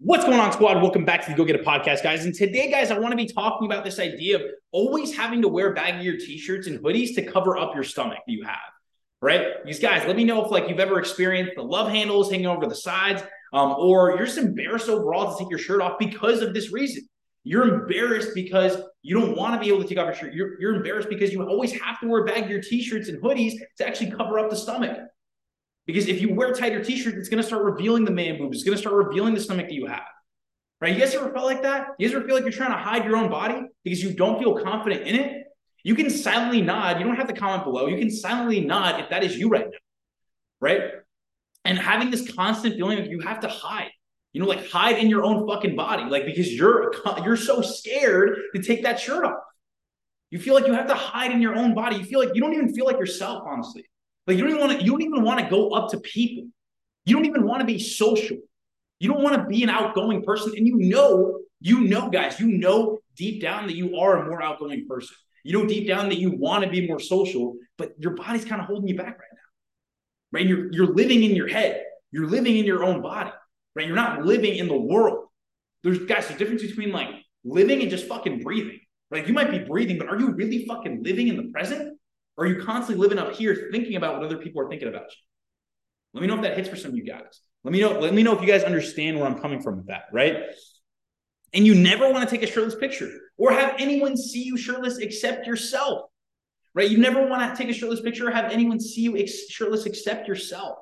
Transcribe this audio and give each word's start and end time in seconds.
What's 0.00 0.24
going 0.24 0.38
on, 0.38 0.52
squad? 0.52 0.80
Welcome 0.80 1.04
back 1.04 1.24
to 1.24 1.32
the 1.32 1.36
Go 1.36 1.44
Get 1.44 1.56
a 1.56 1.58
Podcast, 1.58 2.04
guys. 2.04 2.24
And 2.24 2.32
today, 2.32 2.70
guys, 2.70 2.92
I 2.92 2.98
want 3.00 3.10
to 3.10 3.16
be 3.16 3.26
talking 3.26 3.66
about 3.66 3.84
this 3.84 3.98
idea 3.98 4.36
of 4.36 4.42
always 4.70 5.12
having 5.12 5.42
to 5.42 5.48
wear 5.48 5.74
baggier 5.74 6.16
t-shirts 6.20 6.68
and 6.68 6.78
hoodies 6.78 7.16
to 7.16 7.22
cover 7.22 7.58
up 7.58 7.74
your 7.74 7.82
stomach 7.82 8.20
you 8.28 8.44
have. 8.44 8.60
Right? 9.20 9.64
These 9.64 9.80
guys, 9.80 10.06
let 10.06 10.14
me 10.14 10.22
know 10.22 10.44
if 10.44 10.52
like 10.52 10.68
you've 10.68 10.78
ever 10.78 11.00
experienced 11.00 11.56
the 11.56 11.64
love 11.64 11.90
handles 11.90 12.30
hanging 12.30 12.46
over 12.46 12.64
the 12.66 12.76
sides, 12.76 13.24
um, 13.52 13.72
or 13.72 14.10
you're 14.10 14.26
just 14.26 14.38
embarrassed 14.38 14.88
overall 14.88 15.32
to 15.32 15.42
take 15.42 15.50
your 15.50 15.58
shirt 15.58 15.82
off 15.82 15.98
because 15.98 16.42
of 16.42 16.54
this 16.54 16.70
reason. 16.70 17.02
You're 17.42 17.80
embarrassed 17.80 18.36
because 18.36 18.80
you 19.02 19.18
don't 19.18 19.36
want 19.36 19.54
to 19.54 19.60
be 19.60 19.66
able 19.66 19.82
to 19.82 19.88
take 19.88 19.98
off 19.98 20.06
your 20.06 20.14
shirt. 20.14 20.32
You're, 20.32 20.60
you're 20.60 20.76
embarrassed 20.76 21.08
because 21.08 21.32
you 21.32 21.42
always 21.42 21.72
have 21.72 21.98
to 22.02 22.06
wear 22.06 22.24
baggier 22.24 22.62
t-shirts 22.62 23.08
and 23.08 23.20
hoodies 23.20 23.54
to 23.78 23.88
actually 23.88 24.12
cover 24.12 24.38
up 24.38 24.48
the 24.48 24.56
stomach. 24.56 24.96
Because 25.88 26.06
if 26.06 26.20
you 26.20 26.34
wear 26.34 26.52
tighter 26.52 26.84
t-shirts, 26.84 27.16
it's 27.16 27.30
going 27.30 27.42
to 27.42 27.46
start 27.46 27.64
revealing 27.64 28.04
the 28.04 28.10
man 28.10 28.36
boobs. 28.36 28.58
It's 28.58 28.64
going 28.64 28.76
to 28.76 28.80
start 28.80 28.94
revealing 28.94 29.32
the 29.32 29.40
stomach 29.40 29.68
that 29.68 29.74
you 29.74 29.86
have. 29.86 30.02
Right? 30.82 30.92
You 30.92 31.00
guys 31.00 31.14
ever 31.14 31.32
felt 31.32 31.46
like 31.46 31.62
that? 31.62 31.88
You 31.98 32.06
guys 32.06 32.14
ever 32.14 32.26
feel 32.26 32.34
like 32.34 32.44
you're 32.44 32.52
trying 32.52 32.72
to 32.72 32.76
hide 32.76 33.06
your 33.06 33.16
own 33.16 33.30
body 33.30 33.62
because 33.82 34.02
you 34.02 34.12
don't 34.12 34.38
feel 34.38 34.62
confident 34.62 35.06
in 35.06 35.14
it? 35.14 35.46
You 35.82 35.94
can 35.94 36.10
silently 36.10 36.60
nod. 36.60 37.00
You 37.00 37.06
don't 37.06 37.16
have 37.16 37.28
to 37.28 37.32
comment 37.32 37.64
below. 37.64 37.86
You 37.86 37.96
can 37.96 38.10
silently 38.10 38.60
nod 38.60 39.00
if 39.00 39.08
that 39.08 39.24
is 39.24 39.38
you 39.38 39.48
right 39.48 39.64
now. 39.64 39.78
Right? 40.60 40.82
And 41.64 41.78
having 41.78 42.10
this 42.10 42.30
constant 42.32 42.76
feeling 42.76 42.98
that 42.98 43.08
you 43.08 43.20
have 43.20 43.40
to 43.40 43.48
hide. 43.48 43.90
You 44.34 44.42
know, 44.42 44.46
like 44.46 44.68
hide 44.68 44.98
in 44.98 45.08
your 45.08 45.24
own 45.24 45.48
fucking 45.48 45.74
body, 45.74 46.04
like 46.04 46.26
because 46.26 46.52
you're 46.52 46.92
you're 47.24 47.38
so 47.38 47.62
scared 47.62 48.38
to 48.54 48.62
take 48.62 48.82
that 48.82 49.00
shirt 49.00 49.24
off. 49.24 49.40
You 50.30 50.38
feel 50.38 50.52
like 50.52 50.66
you 50.66 50.74
have 50.74 50.88
to 50.88 50.94
hide 50.94 51.32
in 51.32 51.40
your 51.40 51.56
own 51.56 51.74
body. 51.74 51.96
You 51.96 52.04
feel 52.04 52.20
like 52.20 52.34
you 52.34 52.42
don't 52.42 52.52
even 52.52 52.74
feel 52.74 52.84
like 52.84 52.98
yourself, 52.98 53.44
honestly. 53.46 53.86
Like 54.28 54.36
you 54.36 54.44
don't 54.44 54.50
even 54.50 54.60
want 54.60 54.78
to, 54.78 54.84
you 54.84 54.90
don't 54.92 55.02
even 55.02 55.22
want 55.22 55.40
to 55.40 55.48
go 55.48 55.70
up 55.70 55.90
to 55.92 56.00
people. 56.00 56.44
You 57.06 57.16
don't 57.16 57.24
even 57.24 57.46
want 57.46 57.60
to 57.60 57.66
be 57.66 57.78
social. 57.78 58.36
You 59.00 59.10
don't 59.10 59.22
want 59.22 59.36
to 59.36 59.46
be 59.46 59.62
an 59.62 59.70
outgoing 59.70 60.22
person. 60.22 60.52
And 60.54 60.66
you 60.66 60.76
know, 60.76 61.38
you 61.60 61.80
know, 61.80 62.10
guys, 62.10 62.38
you 62.38 62.46
know 62.58 62.98
deep 63.16 63.40
down 63.40 63.66
that 63.68 63.74
you 63.74 63.96
are 63.96 64.22
a 64.22 64.28
more 64.28 64.42
outgoing 64.42 64.86
person. 64.86 65.16
You 65.44 65.54
know 65.54 65.64
deep 65.66 65.88
down 65.88 66.10
that 66.10 66.18
you 66.18 66.36
want 66.36 66.62
to 66.62 66.70
be 66.70 66.86
more 66.86 67.00
social, 67.00 67.54
but 67.78 67.92
your 67.98 68.14
body's 68.14 68.44
kind 68.44 68.60
of 68.60 68.66
holding 68.66 68.86
you 68.86 68.96
back 68.96 69.18
right 69.18 69.32
now. 69.32 70.38
Right? 70.38 70.46
You're 70.46 70.70
you're 70.72 70.94
living 70.94 71.22
in 71.22 71.34
your 71.34 71.48
head. 71.48 71.84
You're 72.12 72.26
living 72.26 72.58
in 72.58 72.66
your 72.66 72.84
own 72.84 73.00
body. 73.00 73.32
Right? 73.74 73.86
You're 73.86 73.96
not 73.96 74.26
living 74.26 74.56
in 74.56 74.68
the 74.68 74.76
world. 74.76 75.28
There's 75.82 76.00
guys, 76.00 76.28
a 76.28 76.36
difference 76.36 76.60
between 76.60 76.92
like 76.92 77.08
living 77.44 77.80
and 77.80 77.90
just 77.90 78.06
fucking 78.06 78.42
breathing. 78.42 78.80
Right? 79.10 79.26
You 79.26 79.32
might 79.32 79.50
be 79.50 79.60
breathing, 79.60 79.96
but 79.96 80.08
are 80.08 80.18
you 80.18 80.32
really 80.32 80.66
fucking 80.66 81.02
living 81.02 81.28
in 81.28 81.38
the 81.38 81.50
present? 81.50 81.98
Or 82.38 82.44
are 82.44 82.46
you 82.46 82.62
constantly 82.62 83.02
living 83.02 83.18
up 83.18 83.34
here 83.34 83.68
thinking 83.72 83.96
about 83.96 84.14
what 84.14 84.24
other 84.24 84.38
people 84.38 84.62
are 84.62 84.68
thinking 84.68 84.86
about 84.86 85.02
you? 85.02 85.16
Let 86.14 86.20
me 86.22 86.28
know 86.28 86.36
if 86.36 86.42
that 86.42 86.56
hits 86.56 86.68
for 86.68 86.76
some 86.76 86.92
of 86.92 86.96
you 86.96 87.04
guys. 87.04 87.40
Let 87.64 87.72
me 87.72 87.80
know. 87.80 87.98
Let 87.98 88.14
me 88.14 88.22
know 88.22 88.32
if 88.32 88.40
you 88.40 88.46
guys 88.46 88.62
understand 88.62 89.18
where 89.18 89.26
I'm 89.26 89.40
coming 89.40 89.60
from 89.60 89.78
with 89.78 89.88
that, 89.88 90.04
right? 90.12 90.36
And 91.52 91.66
you 91.66 91.74
never 91.74 92.10
want 92.12 92.28
to 92.28 92.34
take 92.34 92.48
a 92.48 92.50
shirtless 92.50 92.76
picture 92.76 93.10
or 93.36 93.50
have 93.50 93.74
anyone 93.78 94.16
see 94.16 94.44
you 94.44 94.56
shirtless 94.56 94.98
except 94.98 95.48
yourself, 95.48 96.10
right? 96.74 96.88
You 96.88 96.98
never 96.98 97.26
want 97.26 97.50
to 97.50 97.60
take 97.60 97.74
a 97.74 97.76
shirtless 97.76 98.00
picture 98.00 98.28
or 98.28 98.30
have 98.30 98.52
anyone 98.52 98.78
see 98.78 99.00
you 99.00 99.16
ex- 99.16 99.48
shirtless 99.50 99.84
except 99.86 100.28
yourself, 100.28 100.78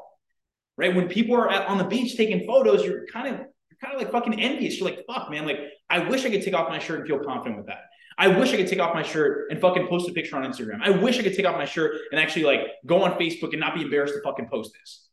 right? 0.76 0.94
When 0.94 1.08
people 1.08 1.36
are 1.36 1.50
at, 1.50 1.66
on 1.68 1.78
the 1.78 1.84
beach 1.84 2.16
taking 2.16 2.46
photos, 2.46 2.84
you're 2.84 3.06
kind 3.06 3.28
of 3.28 3.40
you're 3.40 3.78
kind 3.82 3.94
of 3.94 4.02
like 4.02 4.12
fucking 4.12 4.38
envious. 4.38 4.78
You're 4.78 4.90
like, 4.90 5.06
fuck, 5.06 5.30
man, 5.30 5.46
like 5.46 5.60
I 5.88 6.06
wish 6.06 6.26
I 6.26 6.30
could 6.30 6.42
take 6.42 6.54
off 6.54 6.68
my 6.68 6.80
shirt 6.80 7.00
and 7.00 7.08
feel 7.08 7.20
confident 7.20 7.56
with 7.56 7.68
that. 7.68 7.84
I 8.18 8.28
wish 8.28 8.52
I 8.52 8.56
could 8.56 8.68
take 8.68 8.80
off 8.80 8.94
my 8.94 9.02
shirt 9.02 9.50
and 9.50 9.60
fucking 9.60 9.88
post 9.88 10.08
a 10.08 10.12
picture 10.12 10.36
on 10.36 10.50
Instagram. 10.50 10.80
I 10.82 10.90
wish 10.90 11.18
I 11.18 11.22
could 11.22 11.34
take 11.34 11.44
off 11.44 11.56
my 11.56 11.66
shirt 11.66 11.96
and 12.10 12.20
actually 12.20 12.44
like 12.44 12.60
go 12.86 13.02
on 13.02 13.18
Facebook 13.18 13.50
and 13.52 13.60
not 13.60 13.74
be 13.74 13.82
embarrassed 13.82 14.14
to 14.14 14.22
fucking 14.22 14.48
post 14.48 14.72
this. 14.72 15.08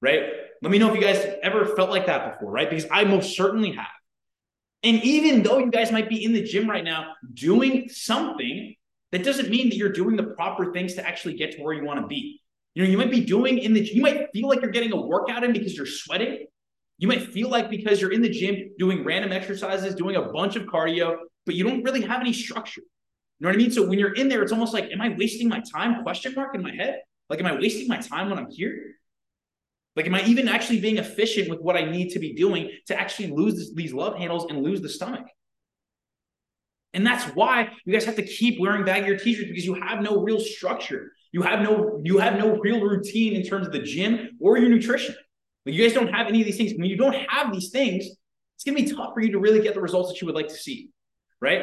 Right? 0.00 0.22
Let 0.62 0.72
me 0.72 0.78
know 0.78 0.88
if 0.88 0.94
you 0.94 1.02
guys 1.02 1.22
ever 1.42 1.66
felt 1.76 1.90
like 1.90 2.06
that 2.06 2.32
before, 2.32 2.50
right? 2.50 2.68
Because 2.68 2.86
I 2.90 3.04
most 3.04 3.36
certainly 3.36 3.72
have. 3.72 3.86
And 4.82 5.02
even 5.04 5.42
though 5.42 5.58
you 5.58 5.70
guys 5.70 5.92
might 5.92 6.08
be 6.08 6.24
in 6.24 6.32
the 6.32 6.42
gym 6.42 6.68
right 6.68 6.84
now 6.84 7.12
doing 7.34 7.90
something, 7.90 8.74
that 9.12 9.24
doesn't 9.24 9.50
mean 9.50 9.68
that 9.68 9.76
you're 9.76 9.92
doing 9.92 10.16
the 10.16 10.22
proper 10.22 10.72
things 10.72 10.94
to 10.94 11.06
actually 11.06 11.34
get 11.34 11.52
to 11.56 11.62
where 11.62 11.74
you 11.74 11.84
want 11.84 12.00
to 12.00 12.06
be. 12.06 12.40
You 12.74 12.84
know, 12.84 12.90
you 12.90 12.96
might 12.96 13.10
be 13.10 13.24
doing 13.24 13.58
in 13.58 13.74
the 13.74 13.82
you 13.82 14.00
might 14.00 14.28
feel 14.32 14.48
like 14.48 14.62
you're 14.62 14.70
getting 14.70 14.92
a 14.92 15.00
workout 15.00 15.44
in 15.44 15.52
because 15.52 15.76
you're 15.76 15.86
sweating. 15.86 16.46
You 16.98 17.08
might 17.08 17.32
feel 17.32 17.48
like 17.48 17.68
because 17.68 18.00
you're 18.00 18.12
in 18.12 18.22
the 18.22 18.28
gym 18.28 18.70
doing 18.78 19.04
random 19.04 19.32
exercises, 19.32 19.94
doing 19.94 20.16
a 20.16 20.22
bunch 20.32 20.56
of 20.56 20.64
cardio, 20.64 21.16
but 21.46 21.54
you 21.54 21.64
don't 21.64 21.82
really 21.82 22.02
have 22.02 22.20
any 22.20 22.32
structure. 22.32 22.82
You 23.40 23.44
know 23.44 23.48
what 23.48 23.54
I 23.54 23.58
mean? 23.58 23.70
So 23.70 23.86
when 23.86 23.98
you're 23.98 24.12
in 24.12 24.28
there, 24.28 24.42
it's 24.42 24.52
almost 24.52 24.74
like, 24.74 24.90
am 24.92 25.00
I 25.00 25.14
wasting 25.16 25.48
my 25.48 25.62
time? 25.72 26.02
Question 26.02 26.34
mark 26.34 26.54
in 26.54 26.62
my 26.62 26.74
head. 26.74 27.00
Like, 27.30 27.40
am 27.40 27.46
I 27.46 27.54
wasting 27.54 27.88
my 27.88 27.96
time 27.96 28.28
when 28.28 28.38
I'm 28.38 28.50
here? 28.50 28.96
Like, 29.96 30.06
am 30.06 30.14
I 30.14 30.22
even 30.24 30.46
actually 30.46 30.80
being 30.80 30.98
efficient 30.98 31.48
with 31.48 31.60
what 31.60 31.76
I 31.76 31.90
need 31.90 32.10
to 32.10 32.18
be 32.18 32.34
doing 32.34 32.70
to 32.88 33.00
actually 33.00 33.30
lose 33.30 33.56
this, 33.56 33.72
these 33.74 33.92
love 33.94 34.16
handles 34.18 34.46
and 34.50 34.62
lose 34.62 34.82
the 34.82 34.88
stomach? 34.88 35.26
And 36.92 37.06
that's 37.06 37.24
why 37.34 37.70
you 37.84 37.92
guys 37.92 38.04
have 38.04 38.16
to 38.16 38.26
keep 38.26 38.60
wearing 38.60 38.84
baggier 38.84 39.20
t-shirts 39.20 39.48
because 39.48 39.64
you 39.64 39.74
have 39.74 40.02
no 40.02 40.22
real 40.22 40.40
structure. 40.40 41.12
You 41.32 41.42
have 41.42 41.60
no 41.60 42.00
you 42.04 42.18
have 42.18 42.36
no 42.36 42.56
real 42.56 42.80
routine 42.80 43.34
in 43.34 43.44
terms 43.44 43.66
of 43.66 43.72
the 43.72 43.78
gym 43.78 44.30
or 44.40 44.58
your 44.58 44.68
nutrition. 44.68 45.14
But 45.64 45.74
you 45.74 45.82
guys 45.82 45.94
don't 45.94 46.12
have 46.12 46.26
any 46.26 46.40
of 46.40 46.46
these 46.46 46.56
things. 46.56 46.72
When 46.76 46.86
you 46.86 46.96
don't 46.96 47.14
have 47.28 47.52
these 47.52 47.70
things, 47.70 48.04
it's 48.56 48.64
gonna 48.64 48.76
be 48.76 48.90
tough 48.90 49.14
for 49.14 49.20
you 49.20 49.30
to 49.32 49.38
really 49.38 49.60
get 49.60 49.74
the 49.74 49.80
results 49.80 50.10
that 50.10 50.20
you 50.20 50.26
would 50.26 50.34
like 50.34 50.48
to 50.48 50.56
see 50.56 50.90
right? 51.40 51.62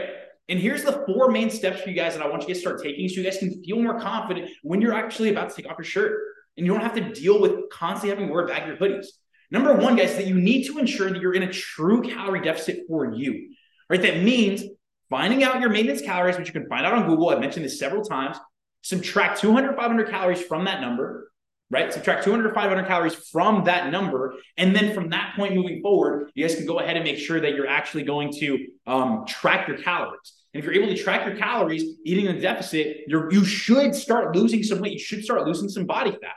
And 0.49 0.59
here's 0.59 0.83
the 0.83 1.03
four 1.05 1.29
main 1.29 1.49
steps 1.49 1.81
for 1.81 1.89
you 1.89 1.95
guys 1.95 2.15
that 2.15 2.23
I 2.23 2.29
want 2.29 2.47
you 2.47 2.53
to 2.53 2.59
start 2.59 2.81
taking 2.81 3.09
so 3.09 3.15
you 3.15 3.23
guys 3.23 3.37
can 3.37 3.61
feel 3.63 3.81
more 3.81 3.99
confident 3.99 4.49
when 4.63 4.81
you're 4.81 4.93
actually 4.93 5.29
about 5.29 5.49
to 5.49 5.55
take 5.55 5.69
off 5.69 5.77
your 5.77 5.85
shirt 5.85 6.19
and 6.55 6.65
you 6.65 6.71
don't 6.71 6.81
have 6.81 6.95
to 6.95 7.13
deal 7.13 7.41
with 7.41 7.69
constantly 7.69 8.09
having 8.09 8.27
to 8.27 8.33
wear 8.33 8.47
baggier 8.47 8.79
hoodies. 8.79 9.07
Number 9.51 9.73
one, 9.73 9.95
guys, 9.95 10.15
that 10.15 10.27
you 10.27 10.35
need 10.35 10.65
to 10.67 10.77
ensure 10.77 11.09
that 11.09 11.21
you're 11.21 11.33
in 11.33 11.43
a 11.43 11.51
true 11.51 12.01
calorie 12.01 12.41
deficit 12.41 12.81
for 12.87 13.13
you, 13.13 13.49
right? 13.89 14.01
That 14.01 14.23
means 14.23 14.63
finding 15.09 15.43
out 15.43 15.61
your 15.61 15.69
maintenance 15.69 16.01
calories, 16.01 16.37
which 16.37 16.47
you 16.47 16.53
can 16.53 16.67
find 16.67 16.85
out 16.85 16.93
on 16.93 17.07
Google. 17.07 17.29
I've 17.29 17.39
mentioned 17.39 17.65
this 17.65 17.79
several 17.79 18.03
times. 18.03 18.37
Subtract 18.81 19.39
200, 19.41 19.75
500 19.75 20.09
calories 20.09 20.41
from 20.41 20.65
that 20.65 20.81
number 20.81 21.31
right? 21.69 21.91
Subtract 21.91 22.23
200 22.23 22.49
or 22.49 22.53
500 22.53 22.87
calories 22.87 23.15
from 23.15 23.65
that 23.65 23.91
number. 23.91 24.35
And 24.57 24.75
then 24.75 24.93
from 24.93 25.09
that 25.09 25.33
point 25.35 25.55
moving 25.55 25.81
forward, 25.81 26.31
you 26.33 26.47
guys 26.47 26.55
can 26.55 26.65
go 26.65 26.79
ahead 26.79 26.95
and 26.95 27.03
make 27.03 27.17
sure 27.17 27.39
that 27.39 27.55
you're 27.55 27.67
actually 27.67 28.03
going 28.03 28.31
to 28.39 28.67
um, 28.85 29.25
track 29.27 29.67
your 29.67 29.77
calories. 29.77 30.33
And 30.53 30.63
if 30.63 30.65
you're 30.65 30.81
able 30.81 30.93
to 30.95 31.01
track 31.01 31.27
your 31.27 31.35
calories, 31.35 31.83
eating 32.05 32.27
a 32.27 32.39
deficit, 32.39 32.99
you're, 33.07 33.31
you 33.31 33.43
should 33.43 33.93
start 33.93 34.35
losing 34.35 34.63
some 34.63 34.79
weight. 34.79 34.93
You 34.93 34.99
should 34.99 35.23
start 35.23 35.45
losing 35.45 35.69
some 35.69 35.85
body 35.85 36.11
fat. 36.11 36.35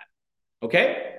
Okay. 0.63 1.15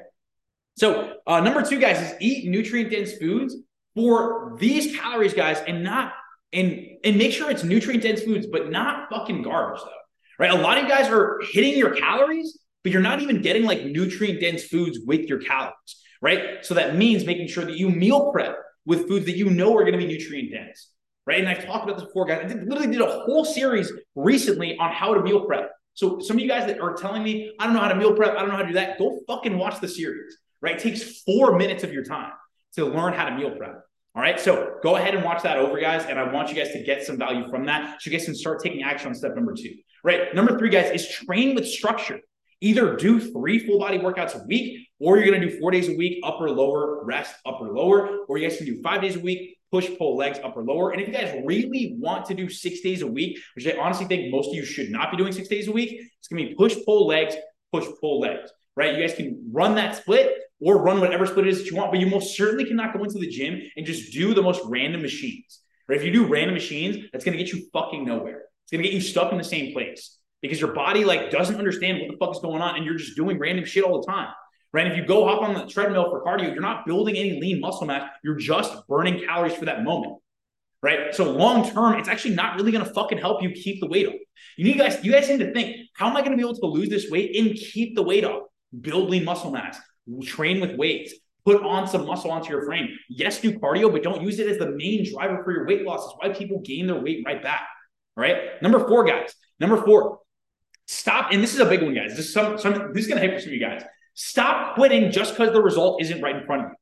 So, 0.77 1.13
uh, 1.25 1.39
number 1.39 1.63
two, 1.63 1.79
guys, 1.79 1.99
is 2.01 2.15
eat 2.19 2.49
nutrient 2.49 2.91
dense 2.91 3.13
foods 3.13 3.55
for 3.95 4.55
these 4.59 4.95
calories, 4.95 5.33
guys, 5.33 5.61
and 5.67 5.83
not 5.83 6.13
and 6.53 6.87
and 7.03 7.17
make 7.17 7.31
sure 7.33 7.49
it's 7.49 7.63
nutrient 7.63 8.03
dense 8.03 8.21
foods, 8.21 8.47
but 8.47 8.69
not 8.71 9.09
fucking 9.09 9.41
garbage 9.41 9.81
though. 9.81 9.89
Right? 10.39 10.51
A 10.51 10.55
lot 10.55 10.77
of 10.77 10.83
you 10.83 10.89
guys 10.89 11.07
are 11.09 11.41
hitting 11.51 11.77
your 11.77 11.95
calories 11.95 12.57
but 12.83 12.91
you're 12.91 13.01
not 13.01 13.21
even 13.21 13.41
getting 13.41 13.63
like 13.63 13.83
nutrient 13.85 14.39
dense 14.39 14.63
foods 14.63 14.99
with 15.05 15.21
your 15.21 15.39
calories, 15.39 15.73
right? 16.21 16.65
So 16.65 16.73
that 16.75 16.95
means 16.95 17.25
making 17.25 17.47
sure 17.47 17.65
that 17.65 17.77
you 17.77 17.89
meal 17.89 18.31
prep 18.31 18.57
with 18.85 19.07
foods 19.07 19.25
that 19.25 19.37
you 19.37 19.49
know 19.49 19.75
are 19.75 19.81
going 19.81 19.93
to 19.93 19.97
be 19.97 20.07
nutrient 20.07 20.51
dense, 20.51 20.89
right? 21.25 21.39
And 21.39 21.47
I've 21.47 21.65
talked 21.65 21.83
about 21.83 21.97
this 21.97 22.05
before, 22.05 22.25
guys. 22.25 22.41
I 22.43 22.47
did, 22.47 22.67
literally 22.67 22.91
did 22.91 23.01
a 23.01 23.11
whole 23.25 23.45
series 23.45 23.91
recently 24.15 24.77
on 24.77 24.91
how 24.91 25.13
to 25.13 25.21
meal 25.21 25.45
prep. 25.45 25.71
So 25.93 26.19
some 26.19 26.37
of 26.37 26.41
you 26.41 26.47
guys 26.47 26.65
that 26.67 26.79
are 26.79 26.93
telling 26.93 27.23
me, 27.23 27.53
I 27.59 27.65
don't 27.65 27.73
know 27.73 27.81
how 27.81 27.89
to 27.89 27.95
meal 27.95 28.15
prep, 28.15 28.35
I 28.35 28.39
don't 28.39 28.49
know 28.49 28.55
how 28.55 28.61
to 28.61 28.67
do 28.67 28.73
that, 28.73 28.97
go 28.97 29.19
fucking 29.27 29.57
watch 29.57 29.79
the 29.79 29.87
series, 29.87 30.37
right? 30.61 30.75
It 30.75 30.81
takes 30.81 31.21
four 31.21 31.57
minutes 31.57 31.83
of 31.83 31.93
your 31.93 32.03
time 32.03 32.31
to 32.75 32.85
learn 32.85 33.13
how 33.13 33.29
to 33.29 33.35
meal 33.35 33.51
prep. 33.51 33.83
All 34.13 34.21
right. 34.21 34.39
So 34.39 34.75
go 34.83 34.97
ahead 34.97 35.15
and 35.15 35.23
watch 35.23 35.41
that 35.43 35.57
over, 35.57 35.79
guys. 35.79 36.05
And 36.05 36.19
I 36.19 36.31
want 36.31 36.49
you 36.49 36.55
guys 36.55 36.73
to 36.73 36.83
get 36.83 37.05
some 37.05 37.17
value 37.17 37.49
from 37.49 37.65
that. 37.67 38.01
So 38.01 38.09
you 38.09 38.17
guys 38.17 38.25
can 38.25 38.35
start 38.35 38.61
taking 38.61 38.83
action 38.83 39.07
on 39.07 39.15
step 39.15 39.35
number 39.35 39.53
two. 39.53 39.73
Right. 40.03 40.33
Number 40.35 40.57
three, 40.57 40.69
guys, 40.69 40.91
is 40.91 41.07
train 41.07 41.55
with 41.55 41.65
structure. 41.65 42.19
Either 42.61 42.95
do 42.95 43.19
three 43.19 43.59
full 43.65 43.79
body 43.79 43.97
workouts 43.97 44.39
a 44.39 44.45
week, 44.45 44.87
or 44.99 45.17
you're 45.17 45.25
going 45.25 45.41
to 45.41 45.49
do 45.49 45.59
four 45.59 45.71
days 45.71 45.89
a 45.89 45.95
week, 45.95 46.19
upper, 46.23 46.49
lower, 46.49 47.03
rest, 47.03 47.33
upper, 47.45 47.71
lower, 47.71 48.19
or 48.27 48.37
you 48.37 48.47
guys 48.47 48.57
can 48.57 48.67
do 48.67 48.79
five 48.83 49.01
days 49.01 49.15
a 49.15 49.19
week, 49.19 49.57
push, 49.71 49.89
pull, 49.97 50.15
legs, 50.15 50.39
upper, 50.43 50.63
lower. 50.63 50.91
And 50.91 51.01
if 51.01 51.07
you 51.07 51.13
guys 51.13 51.41
really 51.43 51.95
want 51.99 52.25
to 52.27 52.35
do 52.35 52.49
six 52.49 52.81
days 52.81 53.01
a 53.01 53.07
week, 53.07 53.39
which 53.55 53.65
I 53.65 53.79
honestly 53.79 54.05
think 54.05 54.31
most 54.31 54.49
of 54.49 54.53
you 54.53 54.63
should 54.63 54.91
not 54.91 55.09
be 55.09 55.17
doing 55.17 55.33
six 55.33 55.47
days 55.47 55.67
a 55.67 55.71
week, 55.71 56.01
it's 56.19 56.27
going 56.27 56.43
to 56.43 56.49
be 56.49 56.55
push, 56.55 56.75
pull, 56.85 57.07
legs, 57.07 57.35
push, 57.71 57.85
pull, 57.99 58.19
legs, 58.19 58.51
right? 58.75 58.95
You 58.95 59.07
guys 59.07 59.15
can 59.15 59.49
run 59.51 59.73
that 59.75 59.95
split 59.95 60.37
or 60.59 60.83
run 60.83 60.99
whatever 60.99 61.25
split 61.25 61.47
it 61.47 61.49
is 61.49 61.63
that 61.63 61.71
you 61.71 61.75
want, 61.75 61.91
but 61.91 61.99
you 61.99 62.05
most 62.05 62.37
certainly 62.37 62.65
cannot 62.65 62.95
go 62.95 63.03
into 63.03 63.17
the 63.17 63.27
gym 63.27 63.59
and 63.75 63.87
just 63.87 64.13
do 64.13 64.35
the 64.35 64.41
most 64.43 64.61
random 64.65 65.01
machines, 65.01 65.61
right? 65.87 65.97
If 65.97 66.05
you 66.05 66.11
do 66.11 66.27
random 66.27 66.53
machines, 66.53 67.05
that's 67.11 67.25
going 67.25 67.35
to 67.35 67.43
get 67.43 67.51
you 67.51 67.65
fucking 67.73 68.05
nowhere. 68.05 68.43
It's 68.65 68.71
going 68.71 68.83
to 68.83 68.87
get 68.87 68.93
you 68.93 69.01
stuck 69.01 69.31
in 69.31 69.39
the 69.39 69.43
same 69.43 69.73
place 69.73 70.19
because 70.41 70.59
your 70.59 70.73
body 70.73 71.05
like 71.05 71.31
doesn't 71.31 71.55
understand 71.55 71.99
what 71.99 72.09
the 72.09 72.17
fuck 72.17 72.35
is 72.35 72.41
going 72.41 72.61
on 72.61 72.75
and 72.75 72.85
you're 72.85 72.97
just 72.97 73.15
doing 73.15 73.37
random 73.39 73.65
shit 73.65 73.83
all 73.83 74.01
the 74.01 74.07
time. 74.07 74.29
Right. 74.73 74.87
If 74.87 74.95
you 74.95 75.05
go 75.05 75.27
hop 75.27 75.41
on 75.41 75.53
the 75.53 75.65
treadmill 75.65 76.09
for 76.09 76.23
cardio, 76.23 76.53
you're 76.53 76.61
not 76.61 76.85
building 76.85 77.17
any 77.17 77.41
lean 77.41 77.59
muscle 77.59 77.85
mass. 77.85 78.09
You're 78.23 78.37
just 78.37 78.87
burning 78.87 79.25
calories 79.25 79.53
for 79.53 79.65
that 79.65 79.83
moment. 79.83 80.15
Right. 80.81 81.13
So 81.13 81.29
long 81.29 81.69
term, 81.69 81.95
it's 81.95 82.07
actually 82.07 82.35
not 82.35 82.55
really 82.55 82.71
going 82.71 82.85
to 82.85 82.93
fucking 82.93 83.17
help 83.17 83.43
you 83.43 83.51
keep 83.51 83.81
the 83.81 83.87
weight 83.87 84.07
off. 84.07 84.15
You 84.55 84.63
need 84.63 84.77
guys, 84.77 85.03
you 85.03 85.11
guys 85.11 85.27
need 85.27 85.39
to 85.39 85.53
think, 85.53 85.75
how 85.93 86.09
am 86.09 86.15
I 86.15 86.21
going 86.21 86.31
to 86.31 86.37
be 86.37 86.43
able 86.43 86.55
to 86.55 86.65
lose 86.65 86.89
this 86.89 87.09
weight 87.09 87.35
and 87.35 87.53
keep 87.53 87.95
the 87.95 88.01
weight 88.01 88.23
off? 88.23 88.43
Build 88.79 89.09
lean 89.09 89.25
muscle 89.25 89.51
mass, 89.51 89.77
train 90.23 90.61
with 90.61 90.77
weights, 90.77 91.13
put 91.45 91.61
on 91.61 91.87
some 91.87 92.05
muscle 92.05 92.31
onto 92.31 92.49
your 92.49 92.63
frame. 92.65 92.87
Yes, 93.09 93.41
do 93.41 93.59
cardio, 93.59 93.91
but 93.91 94.03
don't 94.03 94.21
use 94.21 94.39
it 94.39 94.47
as 94.47 94.57
the 94.57 94.71
main 94.71 95.05
driver 95.11 95.43
for 95.43 95.51
your 95.51 95.67
weight 95.67 95.83
loss. 95.83 96.05
It's 96.05 96.15
why 96.17 96.29
people 96.29 96.61
gain 96.61 96.87
their 96.87 96.99
weight 96.99 97.23
right 97.25 97.43
back. 97.43 97.67
All 98.15 98.23
right. 98.23 98.61
Number 98.61 98.87
four, 98.87 99.03
guys. 99.03 99.33
Number 99.59 99.77
four, 99.83 100.19
stop. 100.87 101.31
And 101.31 101.41
this 101.41 101.53
is 101.53 101.59
a 101.59 101.65
big 101.65 101.81
one, 101.81 101.93
guys. 101.93 102.11
This 102.15 102.27
is 102.27 102.33
some, 102.33 102.57
some 102.57 102.93
this 102.93 103.05
is 103.05 103.07
gonna 103.07 103.21
hit 103.21 103.33
for 103.33 103.39
some 103.39 103.49
of 103.49 103.53
you 103.53 103.59
guys. 103.59 103.83
Stop 104.13 104.75
quitting 104.75 105.11
just 105.11 105.37
because 105.37 105.53
the 105.53 105.61
result 105.61 106.01
isn't 106.01 106.21
right 106.21 106.35
in 106.35 106.45
front 106.45 106.63
of 106.63 106.69
you. 106.69 106.75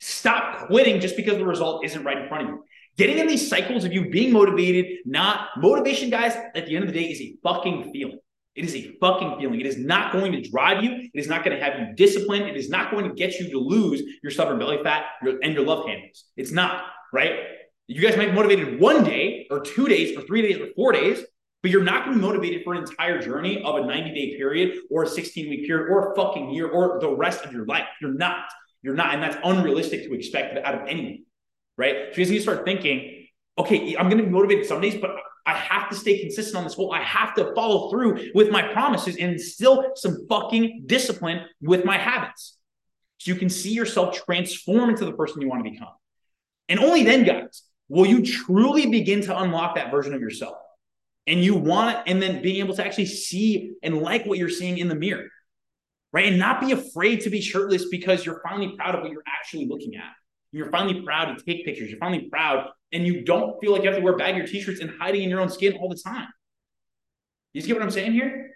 Stop 0.00 0.66
quitting 0.66 1.00
just 1.00 1.16
because 1.16 1.36
the 1.36 1.44
result 1.44 1.84
isn't 1.84 2.02
right 2.02 2.18
in 2.18 2.28
front 2.28 2.42
of 2.42 2.48
you. 2.48 2.64
Getting 2.98 3.18
in 3.18 3.26
these 3.26 3.48
cycles 3.48 3.84
of 3.84 3.92
you 3.92 4.10
being 4.10 4.32
motivated, 4.32 4.98
not 5.06 5.48
motivation, 5.56 6.10
guys, 6.10 6.34
at 6.54 6.66
the 6.66 6.76
end 6.76 6.84
of 6.84 6.92
the 6.92 6.98
day 6.98 7.06
is 7.06 7.20
a 7.20 7.36
fucking 7.42 7.92
feeling. 7.92 8.18
It 8.54 8.66
is 8.66 8.74
a 8.74 8.92
fucking 9.00 9.38
feeling. 9.38 9.60
It 9.60 9.66
is 9.66 9.78
not 9.78 10.12
going 10.12 10.32
to 10.32 10.42
drive 10.42 10.84
you. 10.84 10.90
It 10.92 11.18
is 11.18 11.26
not 11.26 11.42
going 11.42 11.56
to 11.56 11.64
have 11.64 11.78
you 11.78 11.94
disciplined. 11.94 12.48
It 12.48 12.56
is 12.56 12.68
not 12.68 12.90
going 12.90 13.08
to 13.08 13.14
get 13.14 13.38
you 13.38 13.50
to 13.50 13.58
lose 13.58 14.02
your 14.22 14.30
stubborn 14.30 14.58
belly 14.58 14.82
fat 14.82 15.04
and 15.42 15.54
your 15.54 15.64
love 15.64 15.86
handles. 15.86 16.24
It's 16.36 16.50
not, 16.50 16.84
right? 17.14 17.32
You 17.86 18.02
guys 18.02 18.16
might 18.16 18.26
be 18.26 18.32
motivated 18.32 18.78
one 18.78 19.04
day 19.04 19.46
or 19.50 19.60
two 19.60 19.88
days 19.88 20.16
or 20.16 20.22
three 20.22 20.42
days 20.42 20.58
or 20.58 20.66
four 20.76 20.92
days, 20.92 21.24
but 21.62 21.70
you're 21.70 21.84
not 21.84 22.04
going 22.04 22.16
to 22.16 22.20
be 22.20 22.26
motivated 22.26 22.64
for 22.64 22.74
an 22.74 22.80
entire 22.80 23.20
journey 23.20 23.62
of 23.62 23.76
a 23.76 23.86
90 23.86 24.14
day 24.14 24.36
period 24.36 24.76
or 24.90 25.04
a 25.04 25.06
16 25.06 25.48
week 25.48 25.66
period 25.66 25.90
or 25.90 26.12
a 26.12 26.16
fucking 26.16 26.50
year 26.50 26.68
or 26.68 27.00
the 27.00 27.10
rest 27.10 27.44
of 27.44 27.52
your 27.52 27.64
life. 27.66 27.86
You're 28.00 28.14
not. 28.14 28.46
You're 28.82 28.94
not. 28.94 29.14
And 29.14 29.22
that's 29.22 29.36
unrealistic 29.44 30.02
to 30.04 30.14
expect 30.14 30.58
out 30.58 30.74
of 30.74 30.88
anyone, 30.88 31.24
right? 31.78 32.12
So 32.12 32.20
you 32.20 32.26
need 32.26 32.36
to 32.36 32.42
start 32.42 32.64
thinking, 32.64 33.28
okay, 33.58 33.96
I'm 33.96 34.08
going 34.08 34.18
to 34.18 34.24
be 34.24 34.30
motivated 34.30 34.66
some 34.66 34.80
days, 34.80 35.00
but 35.00 35.12
I 35.46 35.54
have 35.54 35.88
to 35.90 35.96
stay 35.96 36.18
consistent 36.20 36.56
on 36.56 36.64
this 36.64 36.74
goal. 36.74 36.92
I 36.92 37.02
have 37.02 37.34
to 37.34 37.54
follow 37.54 37.90
through 37.90 38.30
with 38.34 38.50
my 38.50 38.62
promises 38.72 39.16
and 39.16 39.32
instill 39.32 39.92
some 39.94 40.26
fucking 40.28 40.84
discipline 40.86 41.46
with 41.60 41.84
my 41.84 41.96
habits. 41.96 42.58
So 43.18 43.32
you 43.32 43.38
can 43.38 43.48
see 43.48 43.72
yourself 43.72 44.20
transform 44.24 44.90
into 44.90 45.04
the 45.04 45.12
person 45.12 45.40
you 45.40 45.48
want 45.48 45.64
to 45.64 45.70
become. 45.70 45.92
And 46.68 46.80
only 46.80 47.04
then, 47.04 47.24
guys, 47.24 47.62
will 47.88 48.06
you 48.06 48.24
truly 48.24 48.86
begin 48.86 49.20
to 49.22 49.38
unlock 49.38 49.76
that 49.76 49.90
version 49.90 50.14
of 50.14 50.20
yourself. 50.20 50.56
And 51.26 51.42
you 51.42 51.54
want 51.54 51.98
and 52.06 52.20
then 52.20 52.42
being 52.42 52.56
able 52.56 52.74
to 52.74 52.84
actually 52.84 53.06
see 53.06 53.72
and 53.82 53.98
like 53.98 54.26
what 54.26 54.38
you're 54.38 54.48
seeing 54.48 54.78
in 54.78 54.88
the 54.88 54.94
mirror, 54.94 55.28
right? 56.12 56.26
And 56.26 56.38
not 56.38 56.60
be 56.60 56.72
afraid 56.72 57.20
to 57.20 57.30
be 57.30 57.40
shirtless 57.40 57.86
because 57.88 58.26
you're 58.26 58.40
finally 58.42 58.74
proud 58.76 58.96
of 58.96 59.02
what 59.02 59.10
you're 59.12 59.22
actually 59.26 59.66
looking 59.66 59.94
at. 59.94 60.10
You're 60.50 60.70
finally 60.70 61.00
proud 61.02 61.36
to 61.36 61.44
take 61.44 61.64
pictures. 61.64 61.90
You're 61.90 61.98
finally 61.98 62.28
proud, 62.28 62.68
and 62.92 63.06
you 63.06 63.24
don't 63.24 63.58
feel 63.60 63.72
like 63.72 63.82
you 63.82 63.88
have 63.88 63.98
to 63.98 64.02
wear 64.02 64.16
baggy 64.16 64.44
t-shirts 64.46 64.80
and 64.80 64.90
hiding 65.00 65.22
in 65.22 65.30
your 65.30 65.40
own 65.40 65.48
skin 65.48 65.74
all 65.74 65.88
the 65.88 65.96
time. 65.96 66.28
You 67.54 67.62
see 67.62 67.72
what 67.72 67.82
I'm 67.82 67.90
saying 67.90 68.12
here? 68.12 68.50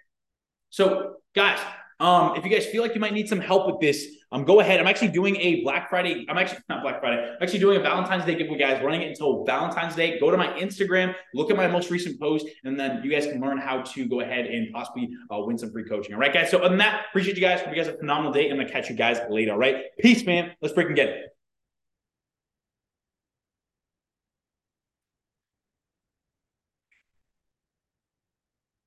So, 0.69 1.15
guys, 1.33 1.59
um, 1.99 2.35
if 2.35 2.43
you 2.45 2.51
guys 2.51 2.65
feel 2.65 2.81
like 2.83 2.93
you 2.93 3.01
might 3.01 3.13
need 3.13 3.27
some 3.27 3.39
help 3.39 3.65
with 3.65 3.79
this, 3.79 4.05
um, 4.31 4.43
go 4.43 4.59
ahead. 4.59 4.79
I'm 4.79 4.87
actually 4.87 5.07
doing 5.07 5.35
a 5.37 5.61
Black 5.63 5.89
Friday. 5.89 6.25
I'm 6.29 6.37
actually 6.37 6.59
not 6.69 6.83
Black 6.83 6.99
Friday. 6.99 7.23
I'm 7.23 7.41
actually 7.41 7.59
doing 7.59 7.77
a 7.77 7.79
Valentine's 7.79 8.25
Day 8.25 8.35
giveaway, 8.35 8.59
guys. 8.59 8.83
Running 8.83 9.01
it 9.01 9.09
until 9.09 9.45
Valentine's 9.45 9.95
Day. 9.95 10.19
Go 10.19 10.29
to 10.29 10.37
my 10.37 10.47
Instagram, 10.59 11.15
look 11.33 11.49
at 11.49 11.57
my 11.57 11.67
most 11.67 11.89
recent 11.89 12.19
post, 12.19 12.45
and 12.65 12.79
then 12.79 13.01
you 13.03 13.09
guys 13.09 13.25
can 13.25 13.39
learn 13.41 13.57
how 13.57 13.81
to 13.81 14.05
go 14.07 14.19
ahead 14.19 14.45
and 14.45 14.71
possibly 14.73 15.09
uh, 15.31 15.39
win 15.39 15.57
some 15.57 15.71
free 15.71 15.85
coaching. 15.85 16.13
All 16.13 16.19
right, 16.19 16.33
guys. 16.33 16.51
So, 16.51 16.59
other 16.59 16.69
than 16.69 16.79
that, 16.79 17.05
appreciate 17.09 17.35
you 17.35 17.41
guys. 17.41 17.61
Hope 17.61 17.69
you 17.69 17.75
guys 17.75 17.85
have 17.87 17.95
a 17.95 17.99
phenomenal 17.99 18.33
day. 18.33 18.49
I'm 18.49 18.57
gonna 18.57 18.69
catch 18.69 18.89
you 18.89 18.95
guys 18.95 19.19
later. 19.29 19.53
All 19.53 19.57
right, 19.59 19.85
peace, 19.99 20.25
man. 20.25 20.51
Let's 20.61 20.75
freaking 20.75 20.95
get 20.95 21.07
it. 21.07 21.36